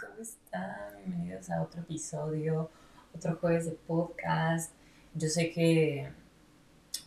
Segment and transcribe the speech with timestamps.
[0.00, 0.96] ¿cómo están?
[1.04, 2.70] Bienvenidos a otro episodio,
[3.14, 4.72] otro jueves de podcast.
[5.14, 6.08] Yo sé que,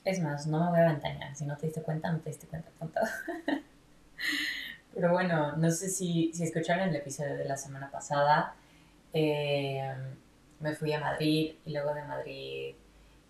[0.04, 2.48] es más, no me voy a ventanear, si no te diste cuenta, no te diste
[2.48, 3.00] cuenta, punto.
[4.94, 8.56] Pero bueno, no sé si, si escucharon el episodio de la semana pasada.
[9.14, 9.94] Eh,
[10.60, 12.76] me fui a Madrid y luego de Madrid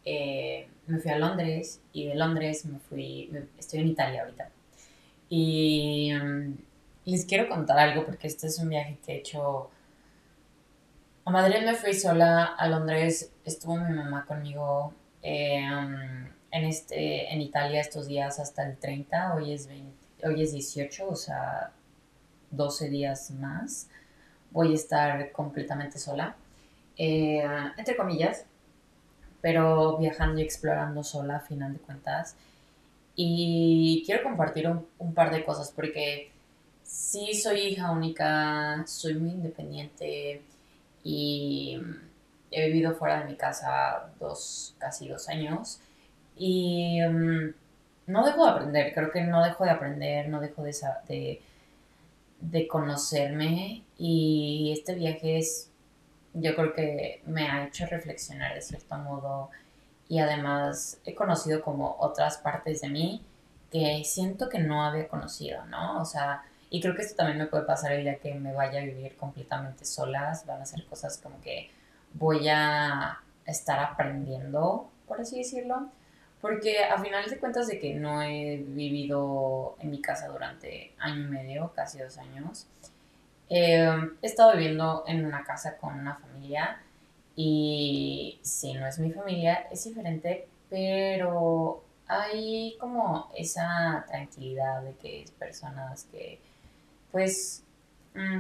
[0.06, 4.50] eh, me fui a Londres y de Londres me fui, estoy en Italia ahorita.
[5.30, 6.71] Y mm,
[7.06, 9.70] les quiero contar algo porque este es un viaje que he hecho.
[11.26, 17.32] A Madrid me fui sola, a Londres estuvo mi mamá conmigo eh, mm, en, este,
[17.34, 19.70] en Italia estos días hasta el 30, hoy es,
[20.24, 21.72] hoy es 18, o sea,
[22.52, 23.88] 12 días más.
[24.52, 26.36] Voy a estar completamente sola,
[26.98, 27.44] eh,
[27.78, 28.46] entre comillas,
[29.42, 32.36] pero viajando y explorando sola a final de cuentas.
[33.16, 36.31] Y quiero compartir un par de cosas porque
[36.92, 40.42] sí soy hija única, soy muy independiente
[41.04, 41.80] y
[42.52, 45.80] he vivido fuera de mi casa dos, casi dos años.
[46.38, 47.54] Y mm,
[48.08, 50.76] no dejo de aprender, creo que no dejo de aprender, no dejo de,
[51.08, 51.42] de,
[52.42, 53.84] de conocerme.
[53.98, 55.70] Y este viaje es
[56.34, 59.50] yo creo que me ha hecho reflexionar de cierto modo
[60.08, 63.22] y además he conocido como otras partes de mí
[63.72, 66.02] que siento que no había conocido, ¿no?
[66.02, 68.82] O sea, y creo que esto también me puede pasar el día que me vaya
[68.82, 71.70] a vivir completamente solas, van a ser cosas como que
[72.14, 75.90] voy a estar aprendiendo, por así decirlo,
[76.42, 81.22] porque a final de cuentas de que no he vivido en mi casa durante año
[81.22, 82.68] y medio, casi dos años,
[83.54, 86.82] Em, he estado viviendo en una casa con una familia
[87.36, 95.24] y si no es mi familia, es diferente, pero hay como esa tranquilidad de que
[95.24, 96.40] es personas que
[97.12, 97.64] pues
[98.14, 98.40] mm,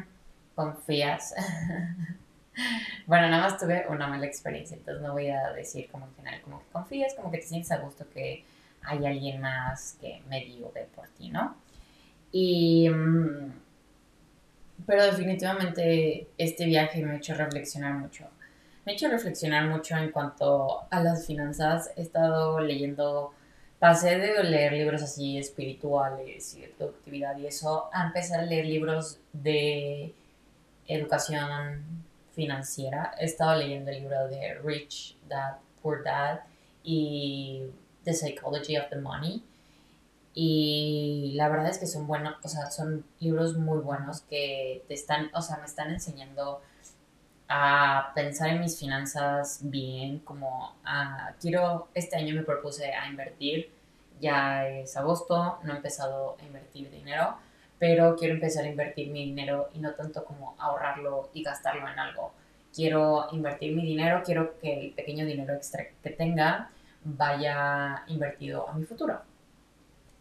[0.56, 1.34] confías.
[3.08, 6.42] bueno, nada más tuve una mala experiencia, entonces no voy a decir como en general,
[6.42, 8.44] como que confías, como que te sientes a gusto que
[8.84, 11.56] hay alguien más que medio ve por ti, ¿no?
[12.31, 12.90] Y...
[12.90, 13.52] Mm,
[14.86, 18.26] pero definitivamente este viaje me ha hecho reflexionar mucho.
[18.86, 21.92] Me ha hecho reflexionar mucho en cuanto a las finanzas.
[21.96, 23.34] He estado leyendo,
[23.81, 28.68] pasé de leer libros así espirituales y de productividad y eso a empezar a leer
[28.68, 30.14] libros de
[30.86, 32.03] educación
[32.36, 33.16] financiera.
[33.18, 36.42] He estado leyendo el libro de Rich Dad, Poor Dad
[36.84, 37.64] y
[38.03, 39.44] The Psychology of the Money.
[40.36, 44.94] Y la verdad es que son buenos, o sea, son libros muy buenos que te
[44.94, 46.62] están, o sea, me están enseñando
[47.53, 53.69] a pensar en mis finanzas bien, como a, quiero, este año me propuse a invertir,
[54.22, 57.35] ya es agosto, no he empezado a invertir dinero,
[57.78, 62.00] pero quiero empezar a invertir mi dinero y no tanto como ahorrarlo y gastarlo en
[62.00, 62.31] algo.
[62.73, 66.69] Quiero invertir mi dinero, quiero que el pequeño dinero extra que tenga
[67.03, 69.19] vaya invertido a mi futuro.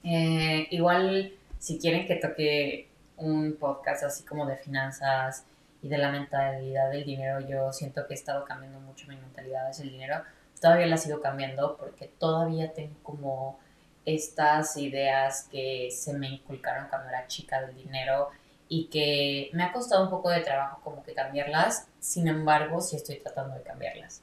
[0.02, 5.44] Eh, igual, si quieren que toque un podcast así como de finanzas
[5.82, 9.68] y de la mentalidad del dinero, yo siento que he estado cambiando mucho mi mentalidad
[9.68, 10.22] hacia el dinero.
[10.60, 13.58] Todavía la sigo cambiando porque todavía tengo como
[14.04, 18.28] estas ideas que se me inculcaron cuando era chica del dinero
[18.68, 22.96] y que me ha costado un poco de trabajo como que cambiarlas, sin embargo, sí
[22.96, 24.22] estoy tratando de cambiarlas.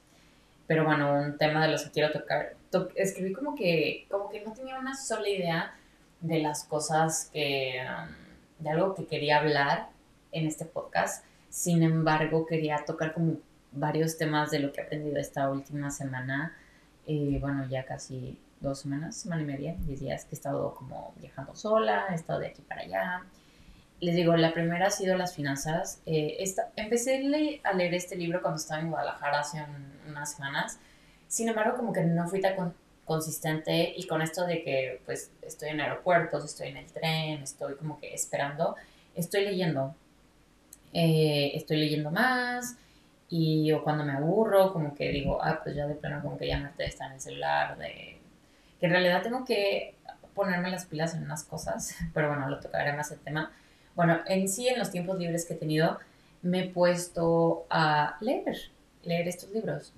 [0.66, 2.54] Pero bueno, un tema de los que quiero tocar,
[2.94, 5.74] escribí como que, como que no tenía una sola idea
[6.20, 9.88] de las cosas que, um, de algo que quería hablar
[10.32, 11.24] en este podcast.
[11.50, 13.38] Sin embargo, quería tocar como
[13.72, 16.56] varios temas de lo que he aprendido esta última semana.
[17.06, 21.14] Eh, bueno, ya casi dos semanas, semana y media, diez días que he estado como
[21.20, 23.24] viajando sola, he estado de aquí para allá
[24.00, 26.00] les digo, la primera ha sido las finanzas.
[26.06, 29.64] Eh, esta, empecé a leer este libro cuando estaba en Guadalajara hace
[30.08, 30.78] unas semanas.
[31.26, 35.70] Sin embargo, como que no fui tan consistente y con esto de que pues estoy
[35.70, 38.76] en aeropuertos, estoy en el tren, estoy como que esperando,
[39.14, 39.94] estoy leyendo.
[40.92, 42.76] Eh, estoy leyendo más
[43.28, 46.48] y o cuando me aburro, como que digo, ah, pues ya de plano como que
[46.48, 48.18] ya me está en el celular, de
[48.80, 49.94] que en realidad tengo que
[50.34, 53.52] ponerme las pilas en unas cosas, pero bueno, lo tocaré más el tema
[53.98, 55.98] bueno, en sí, en los tiempos libres que he tenido,
[56.40, 58.56] me he puesto a leer,
[59.02, 59.92] leer estos libros.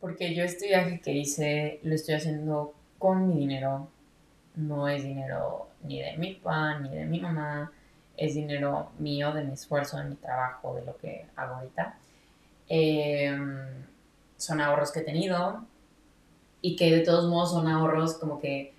[0.00, 3.90] Porque yo este viaje que hice lo estoy haciendo con mi dinero.
[4.56, 7.70] No es dinero ni de mi papá, ni de mi mamá.
[8.18, 11.96] Es dinero mío, de mi esfuerzo, de mi trabajo, de lo que hago ahorita.
[12.68, 13.86] Em,
[14.36, 15.64] son ahorros que he tenido
[16.60, 18.74] y que de todos modos son ahorros como que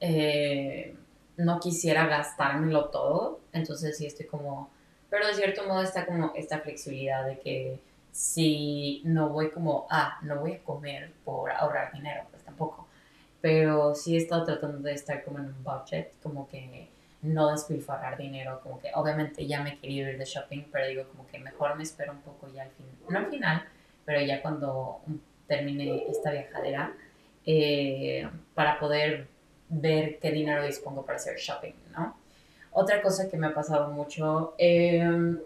[0.00, 0.96] eh,
[1.36, 4.70] no quisiera gastármelo todo, entonces sí estoy como,
[5.10, 7.80] pero de cierto modo está como esta flexibilidad de que
[8.12, 12.86] si no voy como, ah, no voy a comer por ahorrar dinero, pues tampoco.
[13.40, 16.88] Pero sí he estado tratando de estar como en un budget, como que
[17.24, 21.26] no despilfarrar dinero, como que obviamente ya me querido ir de shopping, pero digo como
[21.26, 23.64] que mejor me espero un poco ya al fin, no al final,
[24.04, 25.00] pero ya cuando
[25.46, 26.92] termine esta viajadera,
[27.46, 29.26] eh, para poder
[29.70, 32.16] ver qué dinero dispongo para hacer shopping, ¿no?
[32.72, 35.40] Otra cosa que me ha pasado mucho, em,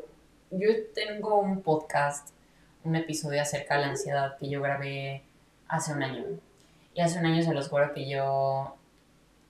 [0.51, 2.31] yo tengo un podcast,
[2.85, 5.23] un episodio acerca de la ansiedad que yo grabé
[5.69, 6.25] hace un año.
[6.95, 8.77] Y hace un año se los juro que yo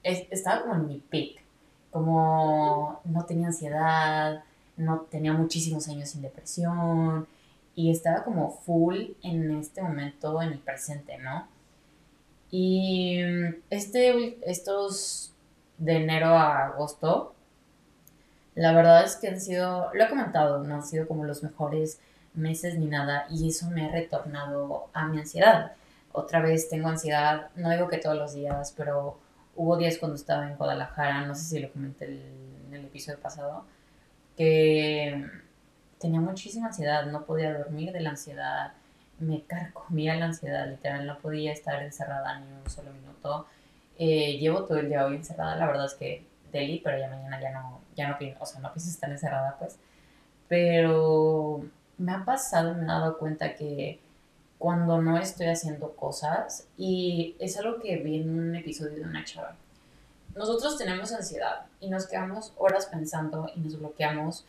[0.03, 1.43] estaba como en mi peak,
[1.90, 4.43] como no tenía ansiedad,
[4.76, 7.26] no tenía muchísimos años sin depresión
[7.75, 11.49] y estaba como full en este momento, en el presente, ¿no?
[12.50, 13.20] Y
[13.70, 15.32] este, estos
[15.76, 17.35] de enero a agosto,
[18.55, 22.00] la verdad es que han sido, lo he comentado, no han sido como los mejores
[22.35, 25.73] meses ni nada y eso me ha retornado a mi ansiedad.
[26.12, 29.19] Otra vez tengo ansiedad, no digo que todos los días, pero
[29.59, 33.65] hubo días cuando estaba en Guadalajara, no sé si lo comenté en el episodio pasado,
[34.37, 35.25] que
[35.99, 38.73] tenía muchísima ansiedad, no podía dormir de la ansiedad,
[39.19, 43.47] me carcomía la ansiedad, literal, no podía estar encerrada ni un solo minuto.
[43.99, 47.41] Eh, llevo todo el día hoy encerrada, la verdad es que Deli, pero ya mañana
[47.41, 49.77] ya no, ya no pienso, o sea, no pienso estar encerrada, pues.
[50.47, 51.65] Pero
[51.99, 54.01] me ha pasado me he dado cuenta que
[54.59, 59.25] cuando no estoy haciendo cosas, y es algo que vi en un episodio de una
[59.25, 59.57] chava,
[60.35, 64.45] nosotros tenemos ansiedad y nos quedamos horas pensando y nos bloqueamos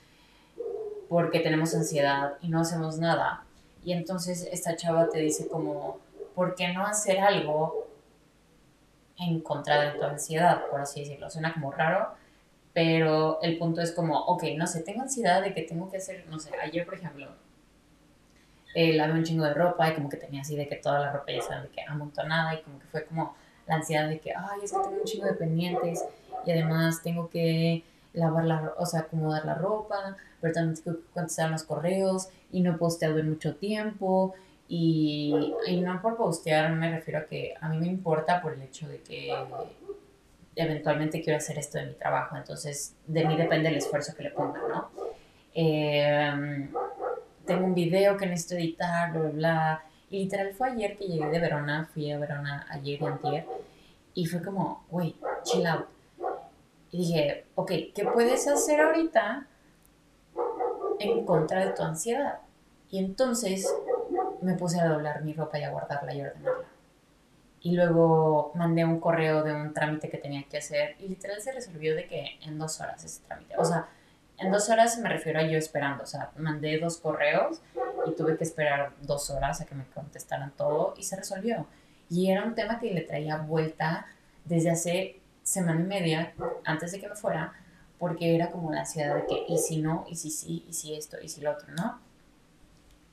[1.07, 3.43] porque tenemos ansiedad y no hacemos nada.
[3.83, 5.99] Y entonces esta chava te dice como,
[6.35, 7.87] ¿por qué no hacer algo
[9.17, 11.29] en contra de tu ansiedad, por así decirlo?
[11.29, 12.13] Suena como raro,
[12.73, 16.25] pero el punto es como, ok, no sé, tengo ansiedad de que tengo que hacer,
[16.29, 17.27] no sé, ayer por ejemplo,
[18.73, 21.11] eh, lavé un chingo de ropa y como que tenía así de que toda la
[21.11, 23.35] ropa ya estaba de que amontonada y como que fue como
[23.67, 26.05] la ansiedad de que, ay, es que tengo un chingo de pendientes
[26.45, 27.83] y además tengo que
[28.13, 32.61] lavar la, o sea, acomodar la ropa, pero también tengo que contestar los correos y
[32.61, 34.33] no he posteado en mucho tiempo.
[34.67, 38.61] Y, y, no por postear me refiero a que a mí me importa por el
[38.61, 39.33] hecho de que
[40.55, 44.29] eventualmente quiero hacer esto de mi trabajo, entonces de mí depende el esfuerzo que le
[44.29, 44.89] ponga, ¿no?
[45.53, 46.69] Em,
[47.49, 49.83] tengo un video que necesito editar, bla, bla, bla.
[50.09, 53.45] Y literal fue ayer que llegué de Verona, fui a Verona ayer y antier,
[54.13, 55.87] y fue como, güey, chill out.
[56.91, 59.47] Y dije, ok, ¿qué puedes hacer ahorita
[60.99, 62.39] en contra de tu ansiedad.
[62.91, 63.73] Y entonces
[64.41, 66.65] me puse a doblar mi ropa y a guardarla y ordenarla.
[67.61, 71.51] Y luego mandé un correo de un trámite que tenía que hacer y literal se
[71.51, 73.55] resolvió de que en dos horas ese trámite.
[73.57, 73.89] O sea,
[74.39, 76.03] en dos horas me refiero a yo esperando.
[76.03, 77.61] O sea, mandé dos correos
[78.07, 81.67] y tuve que esperar dos horas a que me contestaran todo y se resolvió.
[82.09, 84.07] Y era un tema que le traía vuelta
[84.45, 86.33] desde hace semana y media
[86.65, 87.53] antes de que me fuera
[87.99, 90.93] porque era como la ansiedad de que, y si no, y si sí, y si
[90.95, 91.99] esto, y si lo otro, ¿no?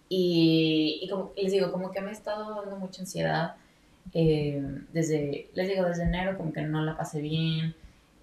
[0.08, 3.56] Y, y como les digo, como que me ha estado dando mucha ansiedad
[4.14, 4.62] eh,
[4.92, 7.74] desde, les digo, desde enero como que no la pasé bien,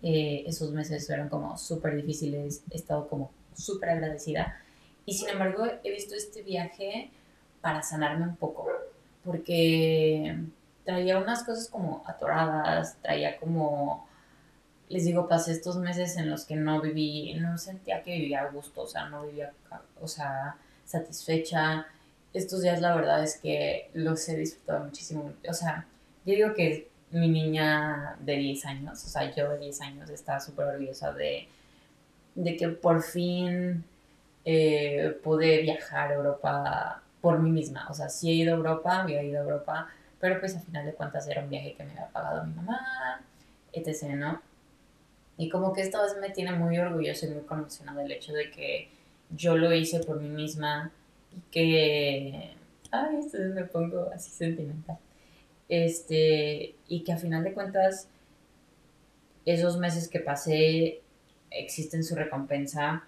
[0.03, 4.57] eh, esos meses fueron como súper difíciles, he estado como súper agradecida
[5.05, 7.09] y sin embargo he visto este viaje
[7.61, 8.67] para sanarme un poco,
[9.23, 10.37] porque
[10.83, 14.07] traía unas cosas como atoradas, traía como
[14.89, 18.49] les digo, pasé estos meses en los que no viví, no sentía que vivía a
[18.51, 19.51] gusto, o sea, no vivía,
[19.99, 21.87] o sea, satisfecha.
[22.33, 25.33] Estos días la verdad es que los he disfrutado muchísimo.
[25.49, 25.87] O sea,
[26.25, 30.39] yo digo que mi niña de 10 años, o sea, yo de 10 años estaba
[30.39, 31.47] súper orgullosa de,
[32.35, 33.83] de que por fin
[34.45, 37.87] eh, pude viajar a Europa por mí misma.
[37.89, 39.87] O sea, sí he ido a Europa, había ido a Europa,
[40.19, 43.21] pero pues al final de cuentas era un viaje que me había pagado mi mamá,
[43.71, 44.41] etc., ¿no?
[45.37, 48.51] Y como que esta vez me tiene muy orgullosa y muy conmocionada el hecho de
[48.51, 48.89] que
[49.35, 50.91] yo lo hice por mí misma
[51.31, 52.55] y que...
[52.91, 54.97] Ay, esto me pongo así sentimental.
[55.69, 58.07] Este, y que a final de cuentas,
[59.45, 61.01] esos meses que pasé
[61.49, 63.03] existen su recompensa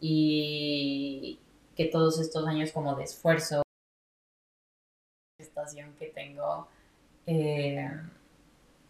[0.00, 1.38] y
[1.76, 3.62] que todos estos años como de esfuerzo,
[5.38, 6.68] estación que tengo
[7.26, 7.90] eh,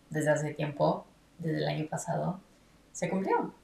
[0.09, 1.07] desde hace tiempo,
[1.39, 2.41] desde el año pasado,
[2.93, 3.55] se cumplió.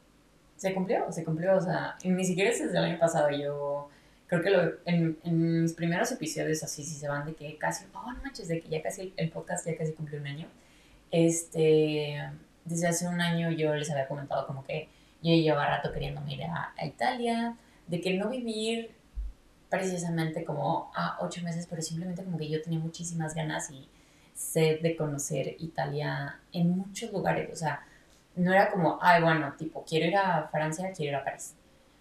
[0.56, 1.56] Se cumplió, se cumplió.
[1.56, 3.30] O sea, ni siquiera es desde el año pasado.
[3.30, 3.90] Yo
[4.26, 7.84] creo que lo, en, en, mis primeros episodios así, si se van de que casi,
[7.94, 10.46] oh, no manches, de que ya casi el podcast ya casi cumplió un año.
[11.10, 12.20] Este,
[12.64, 14.88] desde hace un año yo les había comentado como que
[15.22, 17.56] yo llevaba rato queriendo ir a, a Italia,
[17.86, 18.90] de que no vivir
[19.68, 23.88] precisamente como a ocho meses, pero simplemente como que yo tenía muchísimas ganas y
[24.34, 27.50] sed de conocer Italia en muchos lugares.
[27.52, 27.84] O sea,
[28.36, 31.54] no era como, ay, bueno, tipo, quiero ir a Francia, quiero ir a París.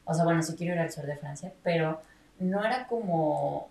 [0.03, 2.01] O sea, bueno, sí quiero ir al sur de Francia, pero
[2.39, 3.69] no era como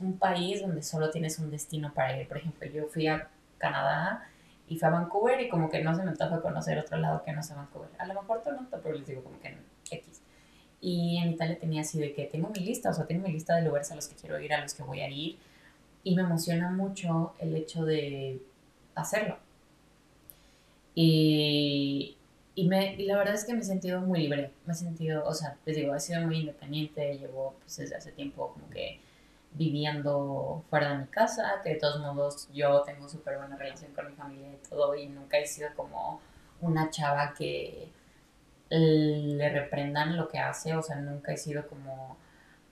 [0.00, 2.28] un país donde solo tienes un destino para ir.
[2.28, 3.28] Por ejemplo, yo fui a
[3.58, 4.28] Canadá
[4.68, 7.32] y fui a Vancouver y como que no se me antoja conocer otro lado que
[7.32, 7.90] no sea Vancouver.
[7.98, 9.58] A lo mejor Toronto, pero les digo como que en
[9.90, 10.20] X.
[10.80, 13.56] Y en Italia tenía así de que tengo mi lista, o sea, tengo mi lista
[13.56, 15.38] de lugares a los que quiero ir, a los que voy a ir.
[16.02, 18.40] Y me emociona mucho el hecho de
[18.94, 19.38] hacerlo.
[20.94, 22.16] Y,
[22.54, 24.52] y, me, y la verdad es que me he sentido muy libre.
[24.66, 27.18] Me he sentido, o sea, les digo, he sido muy independiente.
[27.18, 29.00] Llevo pues, desde hace tiempo como que
[29.54, 34.08] viviendo fuera de mi casa, que de todos modos yo tengo súper buena relación con
[34.08, 36.20] mi familia y todo, y nunca he sido como
[36.60, 37.88] una chava que
[38.70, 42.16] le reprendan lo que hace, o sea, nunca he sido como,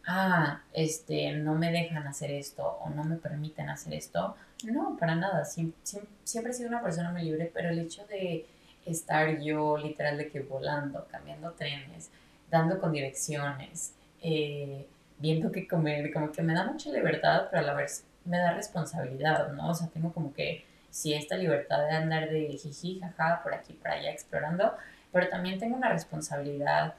[0.06, 4.34] ah, este, no me dejan hacer esto o no me permiten hacer esto.
[4.64, 5.78] No, para nada, siempre,
[6.24, 8.46] siempre he sido una persona muy libre, pero el hecho de
[8.86, 12.10] estar yo literal de que volando, cambiando trenes,
[12.50, 14.86] dando con direcciones, eh,
[15.18, 18.52] viendo qué comer, como que me da mucha libertad, pero a la vez me da
[18.52, 19.70] responsabilidad, ¿no?
[19.70, 23.72] O sea, tengo como que, si esta libertad de andar de jiji, jaja, por aquí,
[23.72, 24.74] por allá, explorando,
[25.10, 26.94] pero también tengo una responsabilidad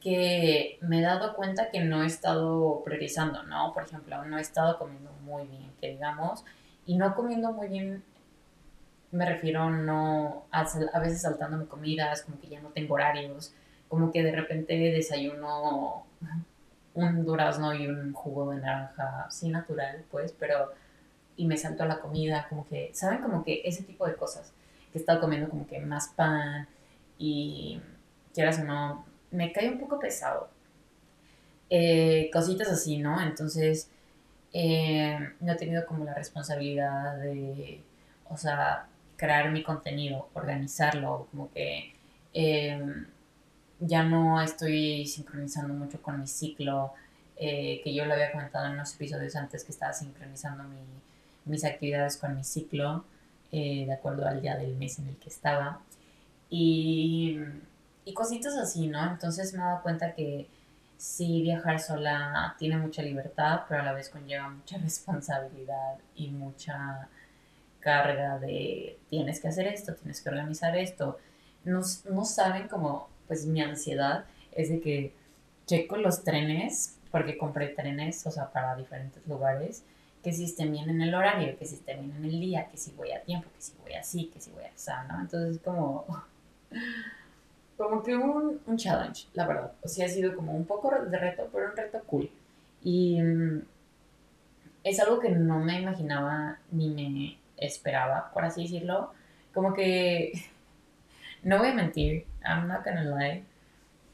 [0.00, 3.72] que me he dado cuenta que no he estado priorizando, ¿no?
[3.72, 6.44] Por ejemplo, no he estado comiendo muy bien, que digamos,
[6.86, 8.02] y no comiendo muy bien,
[9.12, 13.52] me refiero no a, a veces saltándome comidas, como que ya no tengo horarios,
[13.88, 16.04] como que de repente desayuno
[16.94, 20.72] un durazno y un jugo de naranja, sí natural, pues, pero
[21.36, 23.22] y me salto a la comida, como que, ¿saben?
[23.22, 24.52] Como que ese tipo de cosas,
[24.92, 26.68] que he estado comiendo como que más pan,
[27.18, 27.80] y
[28.34, 30.48] quieras o no, me cae un poco pesado.
[31.70, 33.20] Eh, cositas así, ¿no?
[33.22, 33.90] Entonces,
[34.52, 37.82] eh, no he tenido como la responsabilidad de,
[38.28, 38.86] o sea,
[39.20, 41.94] crear mi contenido, organizarlo, como que
[42.32, 42.82] eh,
[43.78, 46.94] ya no estoy sincronizando mucho con mi ciclo,
[47.38, 50.62] que yo lo había comentado en unos episodios antes que estaba sincronizando
[51.46, 53.04] mis actividades con mi ciclo,
[53.50, 55.80] de acuerdo al día del mes en el que estaba.
[56.50, 57.38] Y,
[58.04, 59.10] y cositas así, ¿no?
[59.10, 60.48] Entonces me he dado cuenta que
[61.00, 67.08] sí, viajar sola tiene mucha libertad, pero a la vez conlleva mucha responsabilidad y mucha
[67.80, 71.18] carga de tienes que hacer esto, tienes que organizar esto.
[71.64, 75.12] No, no saben cómo, pues mi ansiedad es de que
[75.66, 79.84] checo los trenes, porque compré trenes, o sea, para diferentes lugares,
[80.22, 82.76] que si estén bien en el horario, que si estén bien en el día, que
[82.76, 85.20] si voy a tiempo, que si voy así, que si voy a ¿no?
[85.20, 86.06] Entonces, como
[87.76, 89.72] como que un, un challenge, la verdad.
[89.82, 92.30] O sea, ha sido como un poco de reto, pero un reto cool.
[92.82, 93.62] Y mm,
[94.84, 99.12] es algo que no me imaginaba ni me esperaba, por así decirlo.
[99.54, 100.32] Como que,
[101.42, 103.44] no voy a mentir, I'm not gonna lie.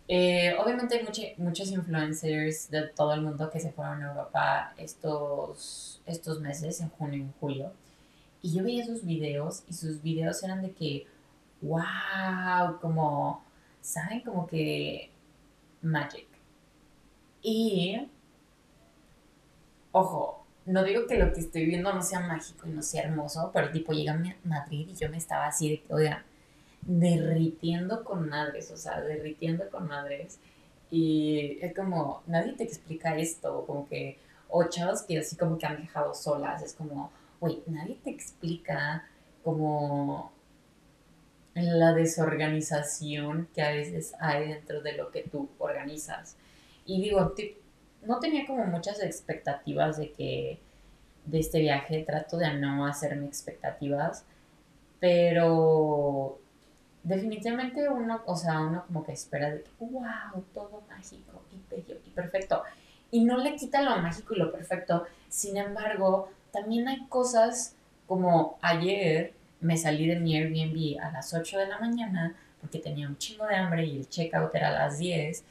[0.08, 6.00] Eh, obviamente hay muchos influencers de todo el mundo que se fueron a Europa estos,
[6.06, 7.72] estos meses, en junio y en julio.
[8.42, 11.06] Y yo veía sus videos y sus videos eran de que
[11.62, 13.44] wow, como,
[13.80, 14.20] ¿saben?
[14.20, 15.10] Como que
[15.82, 16.26] magic.
[17.42, 18.08] Y,
[19.92, 23.50] ojo, no digo que lo que estoy viendo no sea mágico y no sea hermoso,
[23.54, 26.22] pero tipo llega a Madrid y yo me estaba así de que, oigan,
[26.82, 30.38] derritiendo con madres, o sea, derritiendo con madres.
[30.90, 34.18] Y es como, nadie te explica esto, como que,
[34.48, 39.06] o chavos que así como que han viajado solas, es como, oye, nadie te explica
[39.44, 40.32] como
[41.54, 46.36] la desorganización que a veces hay dentro de lo que tú organizas.
[46.84, 47.34] Y digo,
[48.06, 50.60] no tenía como muchas expectativas de que
[51.24, 54.24] de este viaje, trato de no hacerme expectativas,
[55.00, 56.38] pero
[57.02, 62.10] definitivamente uno, o sea, uno como que espera de wow, todo mágico y bello y
[62.10, 62.62] perfecto.
[63.10, 65.04] Y no le quita lo mágico y lo perfecto.
[65.28, 67.74] Sin embargo, también hay cosas
[68.06, 73.08] como ayer me salí de mi Airbnb a las 8 de la mañana porque tenía
[73.08, 75.44] un chingo de hambre y el checkout era a las 10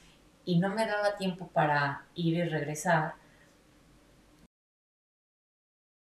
[0.45, 3.15] y no me daba tiempo para ir y regresar.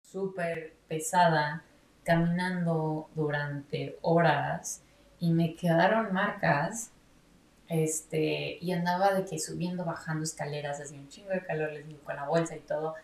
[0.03, 1.63] Súper pesada,
[2.03, 4.81] caminando durante horas
[5.19, 6.91] y me quedaron marcas.
[7.69, 11.71] Este, y andaba de que subiendo, bajando escaleras, hacía un chingo de calor,
[12.05, 12.95] con la bolsa y todo.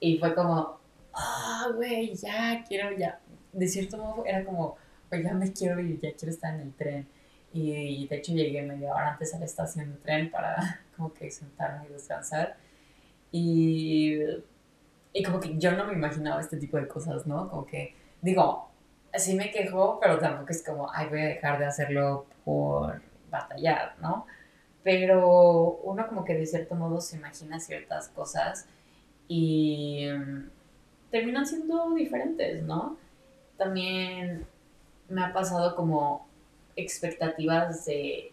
[0.00, 0.78] Y fue como,
[1.12, 3.20] ah, güey, ya, quiero ya
[3.54, 4.76] de cierto modo era como,
[5.08, 7.06] pues ya me quiero ir, ya quiero estar en el tren.
[7.54, 11.30] Y de hecho llegué media hora antes a la estación de tren para como que
[11.30, 12.56] sentarme y descansar.
[13.30, 14.18] Y,
[15.12, 17.48] y como que yo no me imaginaba este tipo de cosas, ¿no?
[17.48, 18.68] Como que, digo,
[19.14, 23.94] sí me quejo, pero tampoco es como, ay, voy a dejar de hacerlo por batallar,
[24.00, 24.26] ¿no?
[24.82, 28.66] Pero uno como que de cierto modo se imagina ciertas cosas
[29.28, 30.50] y mm,
[31.10, 32.98] terminan siendo diferentes, ¿no?
[33.56, 34.44] También
[35.08, 36.26] me ha pasado como
[36.76, 38.32] expectativas de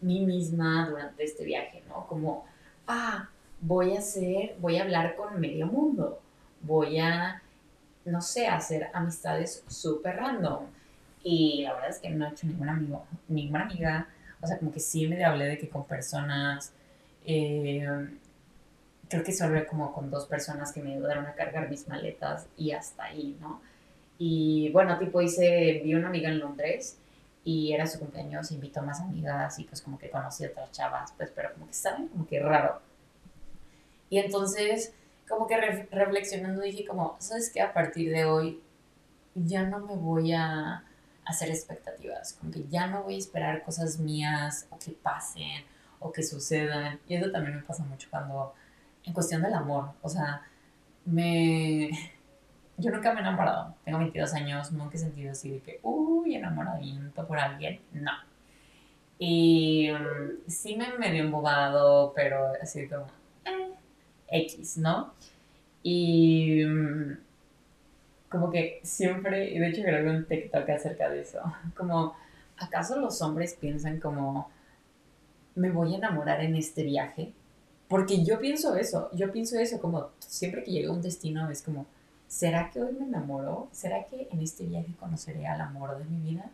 [0.00, 2.06] mí misma durante este viaje, ¿no?
[2.06, 2.44] Como,
[2.86, 3.28] ah,
[3.60, 6.20] voy a hacer, voy a hablar con medio mundo,
[6.62, 7.42] voy a,
[8.04, 10.64] no sé, hacer amistades súper random.
[11.22, 14.08] Y la verdad es que no he hecho ningún amigo, ninguna amiga,
[14.40, 16.72] o sea, como que sí me hablé de que con personas,
[17.26, 17.86] eh,
[19.08, 22.70] creo que solo como con dos personas que me ayudaron a cargar mis maletas y
[22.70, 23.60] hasta ahí, ¿no?
[24.18, 26.98] Y bueno, tipo hice, vi una amiga en Londres
[27.44, 31.12] y era su cumpleaños, invitó más amigas y pues como que conocí a otras chavas,
[31.16, 32.80] pues pero como que saben, como que raro.
[34.10, 34.92] Y entonces,
[35.28, 35.56] como que
[35.90, 37.62] reflexionando dije como, ¿sabes qué?
[37.62, 38.62] A partir de hoy
[39.34, 40.84] ya no me voy a
[41.24, 45.64] hacer expectativas, como que ya no voy a esperar cosas mías o que pasen
[46.00, 46.98] o que sucedan.
[47.06, 48.54] Y eso también me pasa mucho cuando,
[49.04, 50.42] en cuestión del amor, o sea,
[51.04, 51.90] me...
[52.80, 56.34] Yo nunca me he enamorado, tengo 22 años, nunca he sentido así de que, uy,
[56.34, 58.12] enamoramiento por alguien, no.
[59.18, 63.04] Y mm, sí me medio embobado, pero así como,
[63.44, 63.74] eh,
[64.28, 65.12] X, ¿no?
[65.82, 67.18] Y mm,
[68.30, 71.40] como que siempre, y de hecho grabé un TikTok acerca de eso,
[71.76, 72.16] como,
[72.56, 74.50] ¿acaso los hombres piensan como,
[75.54, 77.32] me voy a enamorar en este viaje?
[77.88, 81.60] Porque yo pienso eso, yo pienso eso, como siempre que llego a un destino es
[81.60, 81.86] como,
[82.30, 83.68] ¿será que hoy me enamoro?
[83.72, 86.48] ¿Será que en este viaje conoceré al amor de mi vida?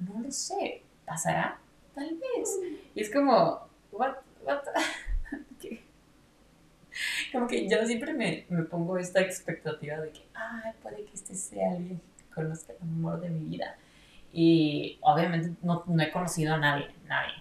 [0.00, 1.58] No lo sé, ¿pasará?
[1.94, 2.58] Tal vez.
[2.92, 4.62] Y es como, what, what?
[7.32, 11.36] como que yo siempre me, me, pongo esta expectativa de que, ay, puede que este
[11.36, 13.76] sea alguien que conozca el amor de mi vida.
[14.32, 17.34] Y obviamente no, no he conocido a nadie, nadie.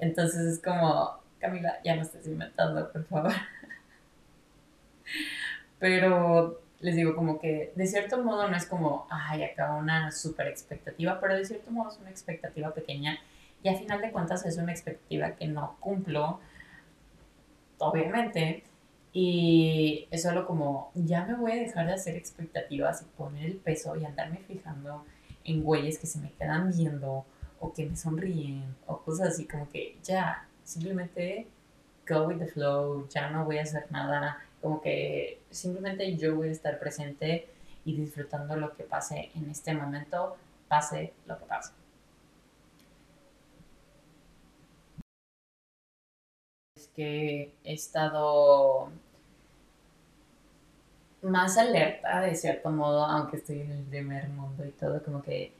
[0.00, 3.32] Entonces es como, Camila, ya no estés inventando, por favor.
[5.78, 10.48] Pero les digo como que de cierto modo no es como, ay, acá una super
[10.48, 13.18] expectativa, pero de cierto modo es una expectativa pequeña
[13.62, 16.40] y a final de cuentas es una expectativa que no cumplo,
[17.78, 18.64] obviamente,
[19.12, 23.56] y es solo como, ya me voy a dejar de hacer expectativas y poner el
[23.56, 25.04] peso y andarme fijando
[25.44, 27.24] en güeyes que se me quedan viendo
[27.60, 31.46] o que me sonríen o cosas así como que ya, simplemente
[32.08, 36.48] go with the flow, ya no voy a hacer nada, como que simplemente yo voy
[36.48, 37.48] a estar presente
[37.84, 40.36] y disfrutando lo que pase en este momento,
[40.68, 41.72] pase lo que pase.
[46.94, 48.90] que he estado
[51.22, 55.52] más alerta de cierto modo, aunque estoy en el primer mundo y todo, como que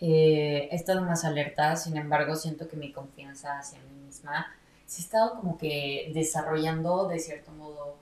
[0.00, 4.52] eh, he estado más alerta, sin embargo siento que mi confianza hacia mí misma
[4.92, 7.96] se ha estado como que desarrollando de cierto modo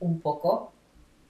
[0.00, 0.72] un poco,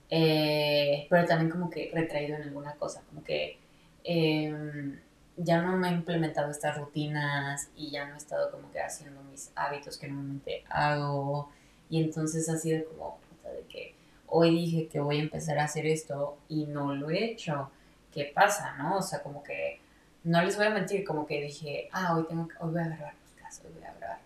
[0.09, 3.59] eh, pero también como que retraído en alguna cosa, como que
[4.03, 4.99] em,
[5.37, 9.21] ya no me he implementado estas rutinas y ya no he estado como que haciendo
[9.23, 11.51] mis hábitos que normalmente hago.
[11.91, 13.95] Y entonces ha sido como, de que
[14.27, 17.69] hoy dije que voy a empezar a hacer esto y no lo he hecho.
[18.11, 18.97] ¿Qué pasa, no?
[18.97, 19.79] O sea, como que,
[20.23, 22.87] no les voy a mentir, como que dije, ah, hoy, tengo que, hoy voy a
[22.87, 24.22] grabar podcast, hoy voy a grabar.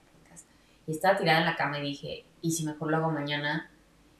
[0.87, 3.69] Y estaba tirada en la cama y dije, ¿y si mejor lo hago mañana?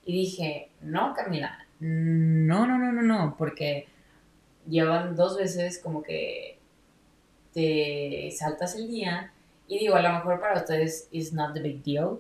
[0.06, 3.88] Y dije, no, Camila, no, no, no, no, no, porque
[4.68, 6.60] llevan dos veces como que
[7.54, 9.32] te saltas el día
[9.68, 12.20] y digo, a lo mejor para ustedes is not the big deal,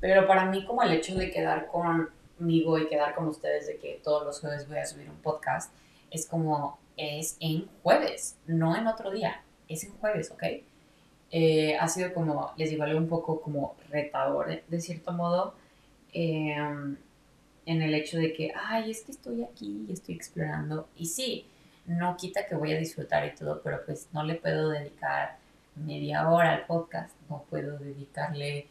[0.00, 4.00] pero para mí como el hecho de quedar conmigo y quedar con ustedes de que
[4.02, 5.72] todos los jueves voy a subir un podcast,
[6.10, 10.42] es como, es en jueves, no en otro día, es en jueves, ¿ok?
[11.30, 15.54] Eh, ha sido como, les digo, algo un poco como retador de cierto modo,
[16.12, 16.96] em,
[17.66, 21.46] en el hecho de que, ay, es que estoy aquí y estoy explorando, y sí,
[21.86, 25.38] no quita que voy a disfrutar y todo, pero pues no le puedo dedicar
[25.76, 28.66] media hora al podcast, no puedo dedicarle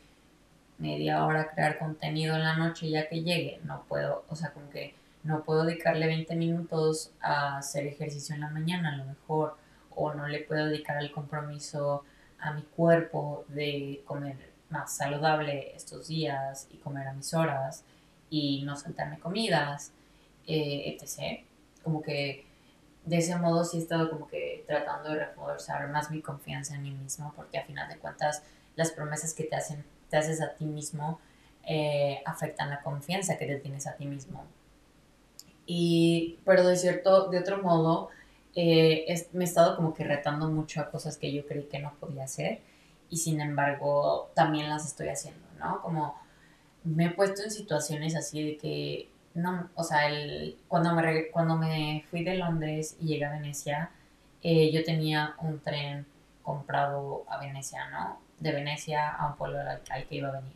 [0.79, 4.51] media hora a crear contenido en la noche ya que llegue, no puedo, o sea,
[4.51, 4.93] como que
[5.23, 9.57] no puedo dedicarle 20 minutos a hacer ejercicio en la mañana a lo mejor,
[9.95, 12.03] o no le puedo dedicar el compromiso
[12.39, 14.37] a mi cuerpo de comer
[14.69, 17.83] más saludable estos días y comer a mis horas
[18.29, 19.91] y no saltarme comidas,
[20.45, 21.45] eh, etc.
[21.83, 22.45] Como que
[23.05, 26.83] de ese modo sí he estado como que tratando de reforzar más mi confianza en
[26.83, 28.43] mí mismo, porque a final de cuentas
[28.75, 31.19] las promesas que te, hacen, te haces a ti mismo
[31.63, 34.45] eh, afectan la confianza que te tienes a ti mismo.
[35.65, 38.09] Y, pero de cierto, de otro modo,
[38.59, 41.93] eh, me he estado como que retando mucho a cosas que yo creí que no
[41.99, 42.61] podía hacer
[43.07, 45.79] y sin embargo también las estoy haciendo, ¿no?
[45.83, 46.15] Como
[46.83, 51.55] me he puesto en situaciones así de que no, o sea, el, cuando, me, cuando
[51.55, 53.91] me fui de Londres y llegué a Venecia,
[54.41, 56.07] eh, yo tenía un tren
[56.41, 58.19] comprado a Venecia, ¿no?
[58.39, 60.55] De Venecia a un pueblo al, que iba a venir.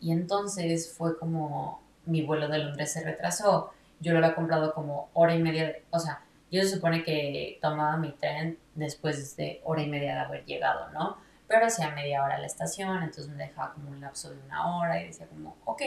[0.00, 3.74] Y entonces fue como mi vuelo de Londres se retrasó.
[4.00, 7.96] Yo lo había comprado como hora y media, o sea, yo se supone que tomaba
[7.96, 11.16] mi tren después de hora y media de haber llegado, ¿no?
[11.48, 14.76] Pero hacía media hora a la estación, entonces me dejaba como un lapso de una
[14.76, 15.82] hora y decía como, ok,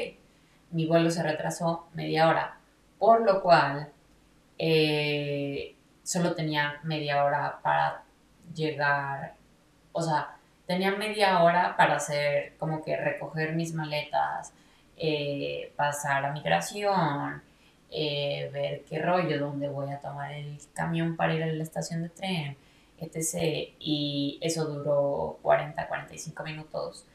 [0.72, 2.58] mi vuelo se retrasó media hora,
[2.98, 3.92] por lo cual
[4.58, 8.04] eh, solo tenía media hora para
[8.54, 9.36] llegar,
[9.92, 14.54] o sea, tenía media hora para hacer como que recoger mis maletas,
[14.98, 17.42] eh, pasar a migración,
[17.92, 22.04] eh, ver qué rollo, dónde voy a tomar el camión para ir a la estación
[22.04, 22.58] de tren,
[23.00, 23.74] etc.
[23.80, 27.06] Y eso duró 40, 45 minutos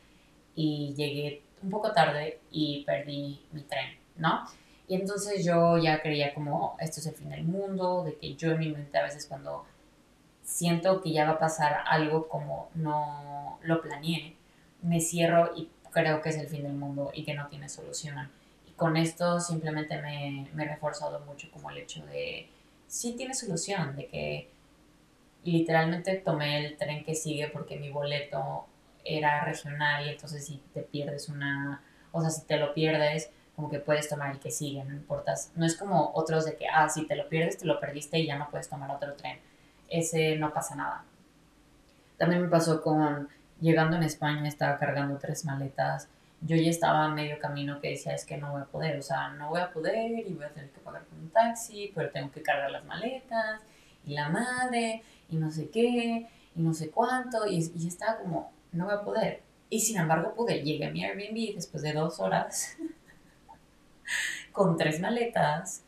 [0.54, 4.44] y llegué un poco tarde y perdí mi tren, ¿no?
[4.86, 8.52] Y entonces yo ya creía como esto es el fin del mundo, de que yo
[8.52, 9.64] en mi mente a veces cuando
[10.42, 14.36] siento que ya va a pasar algo como no lo planeé,
[14.82, 18.30] me cierro y creo que es el fin del mundo y que no tiene solución.
[18.76, 22.48] Con esto simplemente me, me he reforzado mucho como el hecho de
[22.86, 24.50] sí tiene solución, de que
[25.44, 28.66] literalmente tomé el tren que sigue porque mi boleto
[29.04, 31.82] era regional y entonces si te pierdes una,
[32.12, 35.34] o sea, si te lo pierdes, como que puedes tomar el que sigue, no importa,
[35.54, 38.26] no es como otros de que, ah, si te lo pierdes, te lo perdiste y
[38.26, 39.38] ya no puedes tomar otro tren.
[39.88, 41.04] Ese no pasa nada.
[42.16, 43.28] También me pasó con,
[43.60, 46.08] llegando en España, estaba cargando tres maletas,
[46.46, 49.02] yo ya estaba a medio camino que decía, es que no voy a poder, o
[49.02, 52.10] sea, no voy a poder y voy a tener que pagar con un taxi, pero
[52.10, 53.62] tengo que cargar las maletas
[54.06, 58.52] y la madre y no sé qué y no sé cuánto y, y estaba como,
[58.72, 59.42] no voy a poder.
[59.70, 60.62] Y sin embargo pude.
[60.62, 62.76] Llegué a mi Airbnb después de dos horas
[64.52, 65.82] con tres maletas,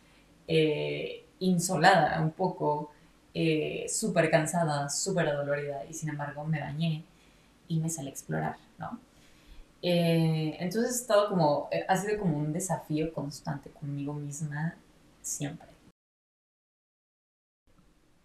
[0.49, 2.91] eh, insolada un poco,
[3.35, 7.05] eh, súper cansada, súper adolorida y sin embargo me bañé
[7.69, 8.99] y me salí a explorar, ¿no?
[9.83, 14.77] Eh, entonces he estado como, ha sido como un desafío constante conmigo misma
[15.23, 15.69] siempre.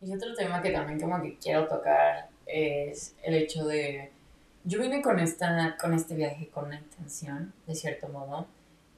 [0.02, 4.12] Y otro tema que también como que quiero tocar es el hecho de
[4.64, 8.46] yo vine con, esta, con este viaje con una intención, de cierto modo.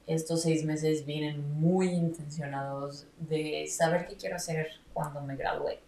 [0.06, 5.78] Estos seis meses vienen muy intencionados de saber qué quiero hacer cuando me gradúe.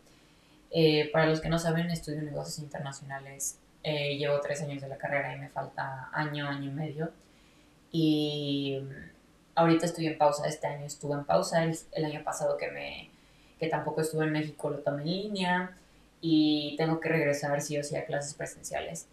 [0.71, 3.59] Eh, para los que no saben, estudio negocios internacionales.
[3.89, 7.13] Eh, llevo tres años de la carrera y me falta año, año y medio.
[7.93, 8.83] Y
[9.55, 10.49] ahorita estoy en pausa.
[10.49, 11.63] Este año estuve en pausa.
[11.63, 13.11] El, el año pasado que, me,
[13.61, 15.77] que tampoco estuve en México lo tomé en línea.
[16.21, 19.07] Y tengo que regresar sí o sí a clases presenciales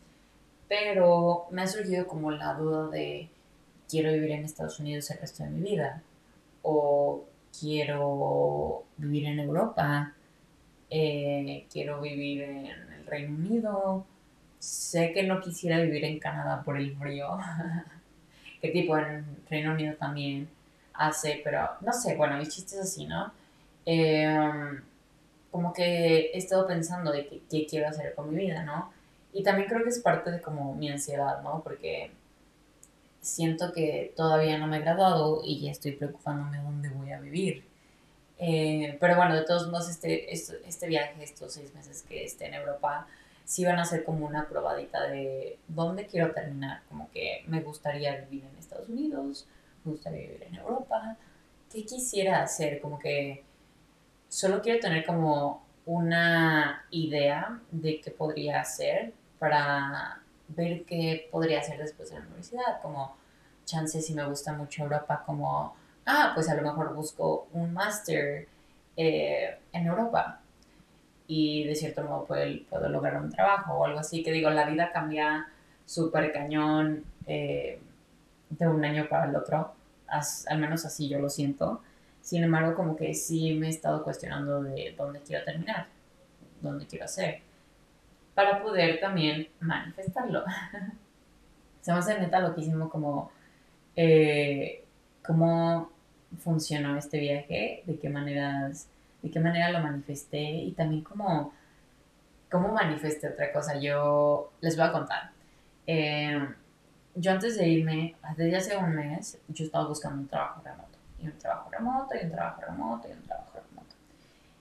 [0.74, 3.30] pero me ha surgido como la duda de
[3.88, 6.02] quiero vivir en Estados Unidos el resto de mi vida
[6.64, 7.26] o
[7.60, 10.14] quiero vivir en Europa,
[10.90, 14.06] eh, quiero vivir en el Reino Unido,
[14.64, 17.38] sé que no quisiera vivir en Canadá por el frío,
[18.62, 20.48] que tipo en Reino Unido también
[20.94, 23.34] hace, pero no sé, bueno, el chiste es así, ¿no?
[23.86, 24.82] Em,
[25.52, 28.94] como que he estado pensando de qué quiero hacer con mi vida, ¿no?
[29.34, 31.62] Y también creo que es parte de como mi ansiedad, ¿no?
[31.62, 32.12] Porque
[33.20, 37.66] siento que todavía no me he graduado y ya estoy preocupándome dónde voy a vivir.
[38.40, 42.56] Eh, pero bueno, de todos modos, este, este, viaje, estos seis meses que esté en
[42.56, 43.08] Europa,
[43.46, 46.84] sí van a ser como una probadita de dónde quiero terminar.
[46.90, 49.48] Como que me gustaría vivir en Estados Unidos,
[49.84, 51.18] me gustaría vivir en Europa.
[51.72, 52.80] ¿Qué quisiera hacer?
[52.80, 53.44] Como que
[54.30, 61.78] solo quiero tener como una idea de qué podría hacer para ver qué podría hacer
[61.78, 63.16] después de la universidad, como
[63.66, 65.76] chances si me gusta mucho Europa, como,
[66.06, 68.48] ah, pues a lo mejor busco un máster
[68.96, 70.43] eh, en Europa
[71.28, 74.66] y de cierto modo puedo, puedo, lograr un trabajo o algo así, que digo, la
[74.66, 75.48] vida cambia
[75.86, 77.80] súper cañón eh,
[78.50, 79.74] de un año para el otro,
[80.08, 81.82] al menos así yo lo siento.
[82.22, 85.88] Sin embargo, como que sí me he estado cuestionando de dónde quiero terminar,
[86.62, 87.42] dónde quiero hacer
[88.34, 90.44] para poder también manifestarlo.
[91.82, 93.32] Se me hace neta loquísimo como
[93.96, 94.84] eh,
[95.26, 95.92] cómo
[96.40, 98.88] funcionó este viaje, de qué maneras
[99.24, 101.54] de qué manera lo manifesté y también cómo,
[102.52, 103.80] cómo manifesté otra cosa.
[103.80, 105.32] Yo les voy a contar.
[105.88, 106.38] Eh,
[107.16, 110.98] yo antes de irme, desde hace un mes, yo estaba buscando un trabajo remoto.
[111.20, 113.96] Y un trabajo remoto, y un trabajo remoto, y un trabajo remoto.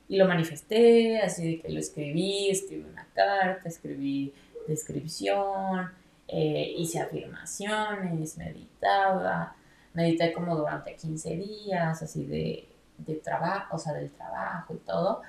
[0.08, 4.32] Y lo manifesté, así de que lo escribí, escribí una carta, escribí
[4.68, 5.90] descripción,
[6.28, 9.56] eh, hice afirmaciones, meditaba,
[9.94, 12.68] medité como durante 15 días, así de,
[13.06, 15.22] de trabajo, o sea, del trabajo y todo.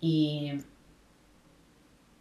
[0.00, 0.52] Y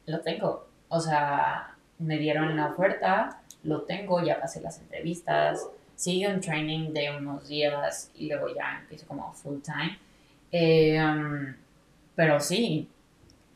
[0.06, 6.34] lo tengo, o sea, me dieron la oferta, lo tengo, ya pasé las entrevistas, sigue
[6.34, 10.00] un training de unos días y luego ya empiezo como full time.
[10.52, 11.56] Um,
[12.16, 12.90] pero sí,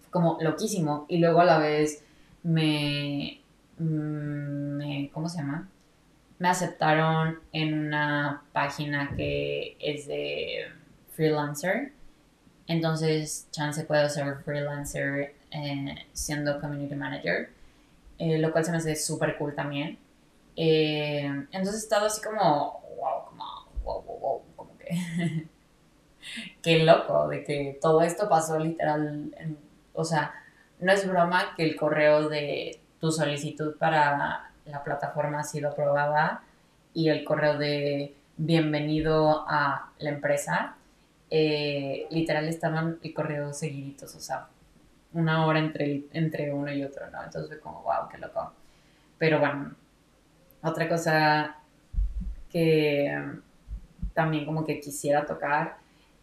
[0.10, 1.06] como loquísimo.
[1.10, 2.04] Y luego a la vez
[2.44, 3.42] me,
[3.78, 5.70] me, ¿cómo se llama?
[6.40, 10.66] Me aceptaron en una página que es de
[11.16, 11.94] freelancer.
[12.68, 17.50] Entonces, chance puedo ser freelancer eh, siendo community manager.
[18.20, 19.98] Eh, lo cual se me hace súper cool también.
[20.56, 23.44] Eh, entonces he estado así como, wow, como,
[23.84, 25.48] wow, wow, wow, como que,
[26.62, 29.36] qué loco de que todo esto pasó literal,
[29.94, 30.34] o sea,
[30.80, 36.44] no es broma que el correo de tu solicitud para la plataforma ha sido aprobada
[36.94, 40.76] y el correo de bienvenido a la empresa,
[41.36, 44.50] eh, literal estaban el correo seguiditos, o sea,
[45.14, 47.24] una hora entre, entre uno y otro, ¿no?
[47.24, 48.54] Entonces fue como, wow, qué loco.
[49.18, 49.76] Pero bueno,
[50.62, 51.58] otra cosa
[52.52, 53.20] que
[54.14, 55.78] también como que quisiera tocar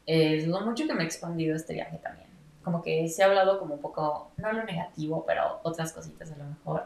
[0.07, 2.29] es lo mucho que me ha expandido este viaje también.
[2.63, 6.37] Como que se ha hablado como un poco, no lo negativo, pero otras cositas a
[6.37, 6.85] lo mejor.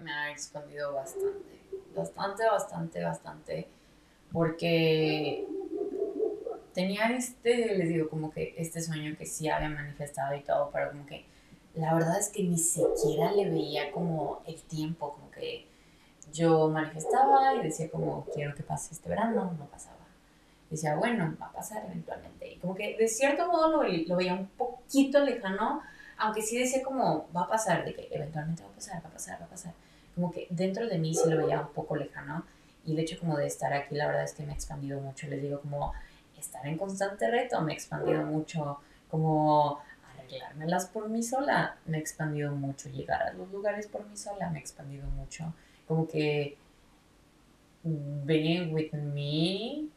[0.00, 1.58] Me ha expandido bastante,
[1.96, 3.68] bastante, bastante, bastante,
[4.30, 5.44] porque
[6.76, 10.90] tenía este, les digo, como que este sueño que sí había manifestado y todo, pero
[10.90, 11.24] como que
[11.74, 15.66] la verdad es que ni siquiera le veía como el tiempo, como que
[16.34, 19.96] yo manifestaba y decía como quiero que pase este verano, no pasaba.
[20.68, 22.52] Decía, bueno, va a pasar eventualmente.
[22.52, 25.80] Y como que de cierto modo lo, lo veía un poquito lejano,
[26.18, 29.12] aunque sí decía como va a pasar, de que eventualmente va a pasar, va a
[29.12, 29.72] pasar, va a pasar.
[30.14, 32.44] Como que dentro de mí sí lo veía un poco lejano.
[32.84, 35.26] Y el hecho como de estar aquí, la verdad es que me ha expandido mucho.
[35.26, 35.92] Les digo como
[36.40, 39.80] estar en constante reto me ha expandido mucho, como
[40.14, 44.50] arreglármelas por mí sola me ha expandido mucho, llegar a los lugares por mí sola
[44.50, 45.52] me ha expandido mucho,
[45.86, 46.56] como que
[47.84, 49.88] being with me,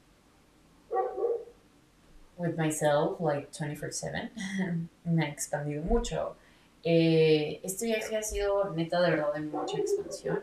[2.38, 4.30] with myself, like 24/7,
[5.04, 6.36] me ha expandido mucho.
[6.84, 10.39] Eh, este viaje ha sido neta de verdad de mucha expansión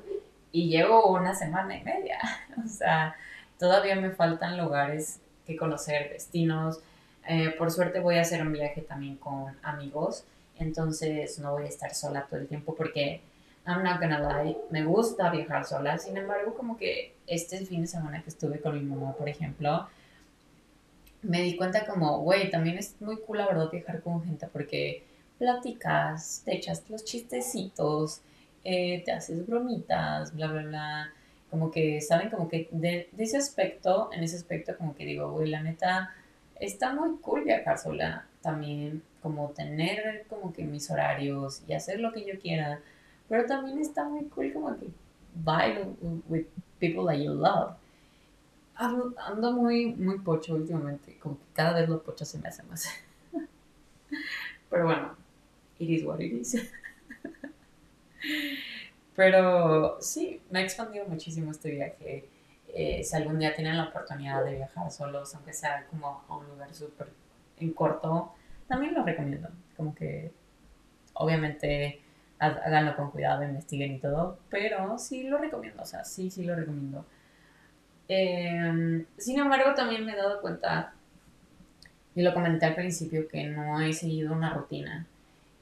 [0.52, 2.18] y llevo una semana y media,
[2.64, 3.16] o sea,
[3.58, 6.80] todavía me faltan lugares que conocer, destinos.
[7.28, 10.24] Eh, por suerte voy a hacer un viaje también con amigos,
[10.58, 13.20] entonces no voy a estar sola todo el tiempo porque,
[13.66, 17.88] I'm not gonna lie, me gusta viajar sola, sin embargo como que este fin de
[17.88, 19.88] semana que estuve con mi mamá, por ejemplo,
[21.22, 25.04] me di cuenta como, güey, también es muy cool la verdad viajar con gente porque
[25.38, 28.20] platicas, te echas los chistecitos,
[28.62, 31.12] eh, te haces bromitas, bla, bla, bla
[31.56, 32.28] como que, ¿saben?
[32.28, 36.14] Como que de, ese aspecto, en ese aspecto como que digo, güey, la neta,
[36.60, 42.12] está muy cool viajar sola también, como tener como que mis horarios y hacer lo
[42.12, 42.82] que yo quiera,
[43.30, 44.88] pero también está muy cool como que
[45.34, 45.96] vibe
[46.28, 46.44] with
[46.78, 47.74] people that you love.
[48.74, 52.86] Ando, muy, muy pocho últimamente, como que cada vez lo pocho se me hace más.
[54.68, 55.16] pero bueno,
[55.78, 56.54] it is what it is.
[59.16, 62.28] Pero sí, me ha expandido muchísimo este viaje.
[62.68, 66.46] Eh, si algún día tienen la oportunidad de viajar solos, aunque sea como a un
[66.46, 67.08] lugar súper
[67.58, 68.34] en corto,
[68.68, 69.48] también lo recomiendo.
[69.76, 70.30] Como que
[71.14, 72.00] obviamente
[72.38, 76.54] háganlo con cuidado, investiguen y todo, pero sí lo recomiendo, o sea, sí, sí lo
[76.54, 77.06] recomiendo.
[78.08, 80.92] Em, sin embargo, también me he dado cuenta,
[82.14, 85.06] y lo comenté al principio, que no he seguido una rutina.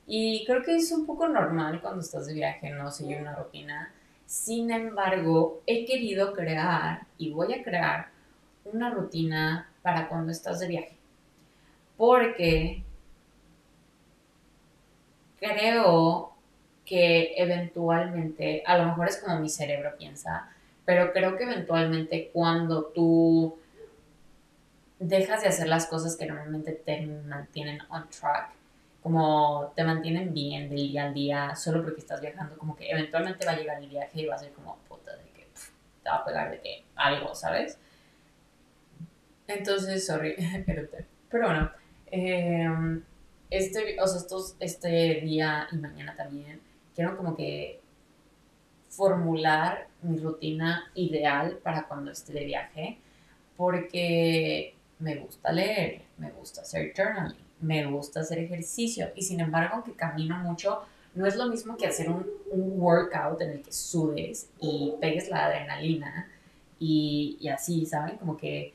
[0.07, 3.93] Y creo que es un poco normal cuando estás de viaje no seguir una rutina.
[4.27, 8.09] Sin embargo, he querido crear y voy a crear
[8.65, 10.97] una rutina para cuando estás de viaje.
[11.97, 12.83] Porque
[15.39, 16.33] creo
[16.85, 20.51] que eventualmente, a lo mejor es como mi cerebro piensa,
[20.85, 23.57] pero creo que eventualmente cuando tú
[24.99, 28.51] dejas de hacer las cosas que normalmente te mantienen on track,
[29.05, 33.47] como te mantienen bien del día al día solo porque estás viajando, como que eventualmente
[33.47, 35.47] va a llegar el viaje y va a ser como puta de que
[36.03, 37.79] te va a pegar de que algo, ¿sabes?
[39.47, 40.35] Entonces, sorry,
[41.31, 41.71] pero, bueno,
[42.17, 43.03] Em,
[43.51, 46.61] este, o sea, estos, este día y mañana también,
[46.95, 47.81] quiero como que
[48.89, 52.99] formular mi rutina ideal para cuando esté de viaje,
[53.57, 59.75] porque me gusta leer, me gusta hacer journaling, me gusta hacer ejercicio y sin embargo,
[59.75, 60.83] aunque camino mucho,
[61.15, 65.47] no es lo mismo que hacer un, workout en el que sudes y pegues la
[65.47, 66.31] adrenalina
[66.79, 68.17] y, así, ¿saben?
[68.17, 68.73] Como que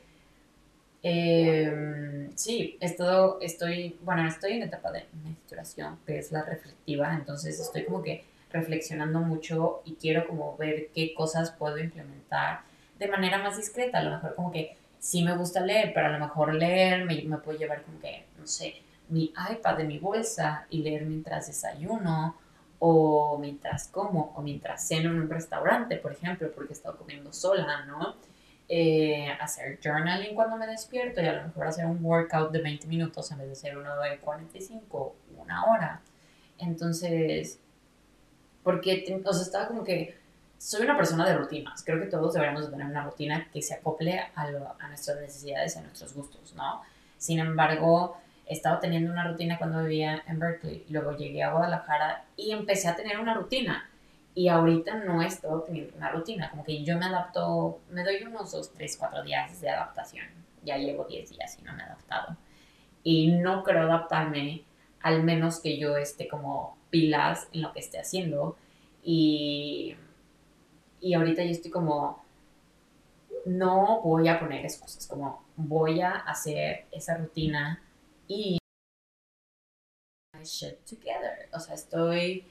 [1.01, 7.59] eh, sí, esto, estoy, bueno, estoy en etapa de menstruación, que es la reflectiva, entonces
[7.59, 12.61] estoy como que reflexionando mucho y quiero como ver qué cosas puedo implementar
[12.97, 16.11] de manera más discreta, a lo mejor como que sí me gusta leer, pero a
[16.11, 19.99] lo mejor leer me, me puedo llevar como que, no sé, mi iPad de mi
[19.99, 22.35] bolsa y leer mientras desayuno
[22.79, 27.33] o mientras como o mientras ceno en un restaurante, por ejemplo, porque he estado comiendo
[27.33, 28.15] sola, ¿no?
[28.71, 32.87] Eh, hacer journaling cuando me despierto y a lo mejor hacer un workout de 20
[32.87, 36.01] minutos en vez de ser uno de 45, una hora.
[36.59, 37.59] Entonces,
[38.63, 40.15] porque, o sea, estaba como que
[40.59, 41.83] soy una persona de rutinas.
[41.83, 45.81] Creo que todos deberíamos tener una rutina que se acople a, a nuestras necesidades a
[45.81, 46.81] nuestros gustos, ¿no?
[47.17, 48.17] Sin embargo,
[48.49, 52.87] he estado teniendo una rutina cuando vivía en Berkeley, luego llegué a Guadalajara y empecé
[52.87, 53.87] a tener una rutina
[54.33, 58.51] y ahorita no estado teniendo una rutina, como que yo me adapto, me doy unos
[58.51, 60.25] 2, 3, 4 días de adaptación.
[60.63, 62.37] Ya llevo 10 días y no me he adaptado.
[63.03, 64.63] Y no creo adaptarme
[65.01, 68.57] al menos que yo esté como pilas en lo que esté haciendo.
[69.03, 69.95] Y,
[71.01, 72.23] y ahorita yo estoy como,
[73.45, 77.81] no voy a poner excusas, como voy a hacer esa rutina
[78.29, 78.57] y
[80.41, 81.49] shit together.
[81.51, 82.45] O sea, estoy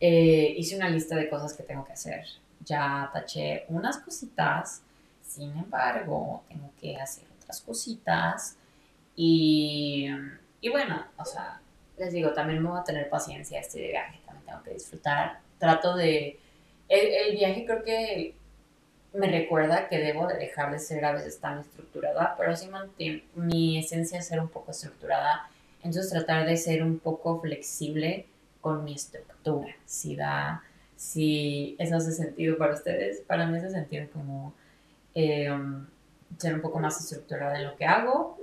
[0.00, 2.26] eh, hice una lista de cosas que tengo que hacer.
[2.64, 4.82] Ya taché unas cositas,
[5.22, 8.56] sin embargo, tengo que hacer otras cositas.
[9.16, 10.08] Y,
[10.60, 11.60] y bueno, o sea,
[11.96, 15.40] les digo, también me voy a tener paciencia este viaje, también tengo que disfrutar.
[15.58, 16.40] Trato de...
[16.88, 18.34] El, el viaje creo que
[19.14, 23.24] me recuerda que debo de dejar de ser a veces tan estructurada, pero sí mantiene
[23.36, 25.48] mi esencia es ser un poco estructurada.
[25.82, 28.26] Entonces tratar de ser un poco flexible
[28.60, 30.62] con mi estructura, si da,
[30.96, 34.54] si eso hace sentido para ustedes, para mí hace sentido como
[35.14, 35.86] em,
[36.38, 38.38] ser un poco más estructurada en lo que hago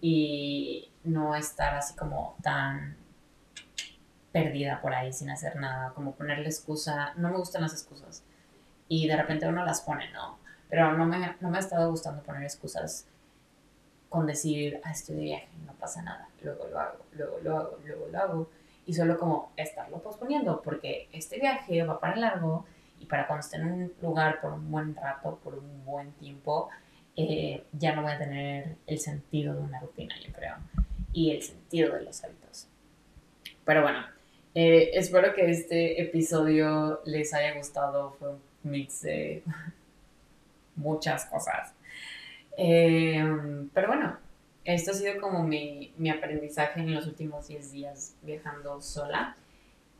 [0.00, 2.96] y no estar así como tan
[4.32, 8.24] perdida por ahí sin hacer nada, como ponerle excusa, no me gustan las excusas
[8.88, 10.38] y de repente uno las pone, ¿no?
[10.68, 13.06] Pero no me, no me ha estado gustando poner excusas
[14.08, 17.78] con decir, ah, estoy de viaje, no pasa nada, luego lo hago, luego lo hago,
[17.84, 18.50] luego lo hago
[18.86, 22.64] y solo como estarlo posponiendo, porque este viaje va para largo
[22.98, 26.70] y para cuando esté en un lugar por un buen rato, por un buen tiempo,
[27.14, 30.54] eh, ya no voy a tener el sentido de una rutina, yo creo,
[31.12, 32.66] y el sentido de los hábitos.
[33.66, 34.06] Pero bueno,
[34.54, 39.04] eh, espero que este episodio les haya gustado, fue un mix
[40.76, 41.74] muchas cosas.
[42.56, 44.16] Eh, pero bueno,
[44.64, 49.36] esto ha sido como mi, mi aprendizaje en los últimos 10 días viajando sola.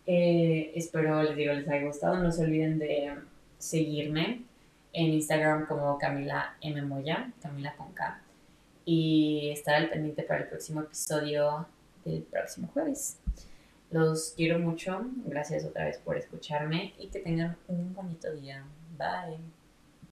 [0.07, 2.16] Eh, espero, les digo, les haya gustado.
[2.16, 3.14] No se olviden de
[3.59, 4.42] seguirme
[4.92, 6.83] en Instagram como Camila M.
[6.83, 7.88] Moya, Camila con.
[8.85, 11.66] Y estar al pendiente para el próximo episodio
[12.05, 13.18] del próximo jueves.
[13.90, 15.01] Los quiero mucho.
[15.24, 18.64] Gracias otra vez por escucharme y que tengan un bonito día.
[18.96, 19.38] Bye.